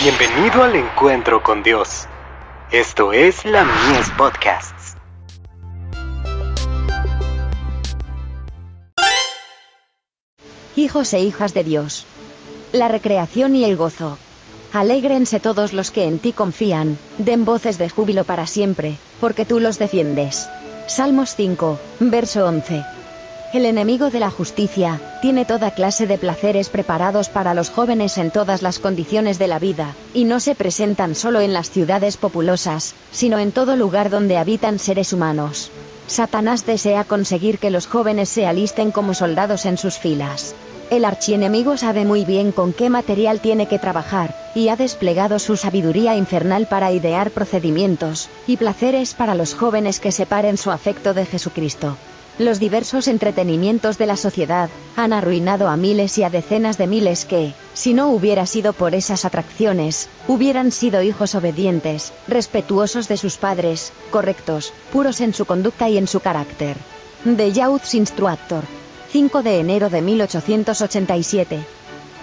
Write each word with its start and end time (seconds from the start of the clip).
Bienvenido 0.00 0.62
al 0.62 0.76
encuentro 0.76 1.42
con 1.42 1.64
Dios. 1.64 2.06
Esto 2.70 3.12
es 3.12 3.44
la 3.44 3.64
Mies 3.64 4.08
Podcasts. 4.16 4.94
Hijos 10.76 11.12
e 11.14 11.18
hijas 11.18 11.52
de 11.52 11.64
Dios. 11.64 12.06
La 12.70 12.86
recreación 12.86 13.56
y 13.56 13.64
el 13.64 13.76
gozo. 13.76 14.18
Alégrense 14.72 15.40
todos 15.40 15.72
los 15.72 15.90
que 15.90 16.04
en 16.04 16.20
ti 16.20 16.32
confían, 16.32 16.96
den 17.18 17.44
voces 17.44 17.76
de 17.76 17.90
júbilo 17.90 18.22
para 18.22 18.46
siempre, 18.46 18.98
porque 19.20 19.44
tú 19.44 19.58
los 19.58 19.80
defiendes. 19.80 20.48
Salmos 20.86 21.34
5, 21.34 21.76
verso 21.98 22.46
11. 22.46 22.84
El 23.50 23.64
enemigo 23.64 24.10
de 24.10 24.20
la 24.20 24.30
justicia, 24.30 25.00
tiene 25.22 25.46
toda 25.46 25.70
clase 25.70 26.06
de 26.06 26.18
placeres 26.18 26.68
preparados 26.68 27.30
para 27.30 27.54
los 27.54 27.70
jóvenes 27.70 28.18
en 28.18 28.30
todas 28.30 28.60
las 28.60 28.78
condiciones 28.78 29.38
de 29.38 29.48
la 29.48 29.58
vida, 29.58 29.94
y 30.12 30.24
no 30.24 30.38
se 30.38 30.54
presentan 30.54 31.14
solo 31.14 31.40
en 31.40 31.54
las 31.54 31.70
ciudades 31.70 32.18
populosas, 32.18 32.94
sino 33.10 33.38
en 33.38 33.52
todo 33.52 33.74
lugar 33.74 34.10
donde 34.10 34.36
habitan 34.36 34.78
seres 34.78 35.14
humanos. 35.14 35.70
Satanás 36.08 36.66
desea 36.66 37.04
conseguir 37.04 37.58
que 37.58 37.70
los 37.70 37.86
jóvenes 37.86 38.28
se 38.28 38.46
alisten 38.46 38.90
como 38.90 39.14
soldados 39.14 39.64
en 39.64 39.78
sus 39.78 39.96
filas. 39.96 40.54
El 40.90 41.06
archienemigo 41.06 41.78
sabe 41.78 42.04
muy 42.04 42.26
bien 42.26 42.52
con 42.52 42.74
qué 42.74 42.90
material 42.90 43.40
tiene 43.40 43.66
que 43.66 43.78
trabajar, 43.78 44.34
y 44.54 44.68
ha 44.68 44.76
desplegado 44.76 45.38
su 45.38 45.56
sabiduría 45.56 46.16
infernal 46.16 46.66
para 46.66 46.92
idear 46.92 47.30
procedimientos 47.30 48.28
y 48.46 48.58
placeres 48.58 49.14
para 49.14 49.34
los 49.34 49.54
jóvenes 49.54 50.00
que 50.00 50.12
separen 50.12 50.58
su 50.58 50.70
afecto 50.70 51.14
de 51.14 51.24
Jesucristo. 51.24 51.96
Los 52.38 52.60
diversos 52.60 53.08
entretenimientos 53.08 53.98
de 53.98 54.06
la 54.06 54.16
sociedad 54.16 54.70
han 54.94 55.12
arruinado 55.12 55.66
a 55.68 55.76
miles 55.76 56.18
y 56.18 56.22
a 56.22 56.30
decenas 56.30 56.78
de 56.78 56.86
miles 56.86 57.24
que, 57.24 57.52
si 57.74 57.94
no 57.94 58.10
hubiera 58.10 58.46
sido 58.46 58.72
por 58.72 58.94
esas 58.94 59.24
atracciones, 59.24 60.08
hubieran 60.28 60.70
sido 60.70 61.02
hijos 61.02 61.34
obedientes, 61.34 62.12
respetuosos 62.28 63.08
de 63.08 63.16
sus 63.16 63.38
padres, 63.38 63.92
correctos, 64.12 64.72
puros 64.92 65.20
en 65.20 65.34
su 65.34 65.46
conducta 65.46 65.88
y 65.88 65.98
en 65.98 66.06
su 66.06 66.20
carácter. 66.20 66.76
The 67.24 67.50
Youth's 67.52 67.94
Instructor. 67.94 68.62
5 69.10 69.42
de 69.42 69.58
enero 69.58 69.90
de 69.90 70.00
1887. 70.00 71.77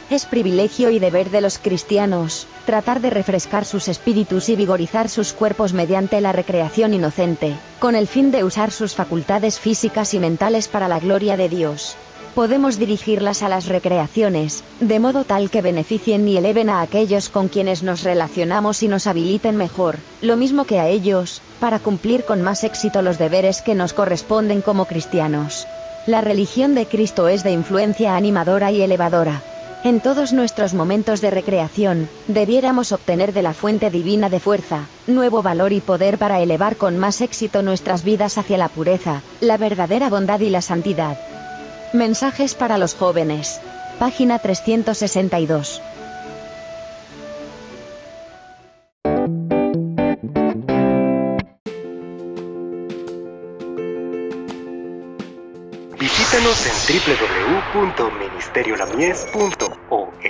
Es 0.08 0.28
privilegio 0.28 0.92
y 0.92 1.00
deber 1.00 1.32
de 1.32 1.42
los 1.42 1.58
cristianos, 1.58 2.46
tratar 2.68 3.02
de 3.02 3.10
refrescar 3.10 3.66
sus 3.66 3.88
espíritus 3.88 4.50
y 4.50 4.56
vigorizar 4.56 5.10
sus 5.10 5.34
cuerpos 5.34 5.74
mediante 5.74 6.22
la 6.22 6.32
recreación 6.32 6.94
inocente, 6.94 7.56
con 7.80 7.96
el 7.96 8.06
fin 8.06 8.30
de 8.30 8.44
usar 8.44 8.70
sus 8.70 8.94
facultades 8.94 9.60
físicas 9.60 10.14
y 10.14 10.20
mentales 10.20 10.68
para 10.68 10.88
la 10.88 11.00
gloria 11.00 11.38
de 11.38 11.50
Dios. 11.50 11.96
Podemos 12.36 12.78
dirigirlas 12.78 13.42
a 13.42 13.50
las 13.50 13.66
recreaciones, 13.66 14.64
de 14.80 15.00
modo 15.00 15.24
tal 15.24 15.50
que 15.50 15.64
beneficien 15.64 16.28
y 16.28 16.38
eleven 16.38 16.70
a 16.70 16.82
aquellos 16.82 17.30
con 17.30 17.48
quienes 17.48 17.82
nos 17.82 18.04
relacionamos 18.04 18.84
y 18.84 18.88
nos 18.88 19.08
habiliten 19.08 19.56
mejor, 19.56 19.98
lo 20.22 20.38
mismo 20.38 20.66
que 20.66 20.80
a 20.80 20.88
ellos, 20.88 21.42
para 21.60 21.80
cumplir 21.80 22.26
con 22.26 22.44
más 22.44 22.64
éxito 22.64 23.02
los 23.02 23.18
deberes 23.18 23.64
que 23.64 23.74
nos 23.74 23.94
corresponden 23.94 24.62
como 24.62 24.86
cristianos. 24.86 25.66
La 26.06 26.22
religión 26.22 26.76
de 26.76 26.86
Cristo 26.86 27.28
es 27.28 27.44
de 27.44 27.52
influencia 27.52 28.16
animadora 28.16 28.72
y 28.72 28.84
elevadora. 28.84 29.42
En 29.86 30.02
todos 30.02 30.34
nuestros 30.34 30.74
momentos 30.74 31.22
de 31.22 31.30
recreación, 31.30 32.10
debiéramos 32.28 32.92
obtener 32.92 33.34
de 33.34 33.44
la 33.44 33.54
fuente 33.54 33.92
divina 33.92 34.32
de 34.32 34.40
fuerza, 34.40 34.88
nuevo 35.06 35.44
valor 35.44 35.74
y 35.74 35.80
poder 35.80 36.18
para 36.18 36.40
elevar 36.40 36.76
con 36.76 36.98
más 36.98 37.22
éxito 37.22 37.62
nuestras 37.62 38.04
vidas 38.04 38.40
hacia 38.40 38.58
la 38.58 38.68
pureza, 38.68 39.22
la 39.42 39.58
verdadera 39.58 40.10
bondad 40.10 40.40
y 40.40 40.50
la 40.50 40.64
santidad. 40.64 41.20
Mensajes 41.94 42.56
para 42.56 42.80
los 42.80 42.96
jóvenes. 42.96 43.62
Página 44.00 44.40
362. 44.40 45.84
Visítanos 56.00 56.66
en 56.66 56.74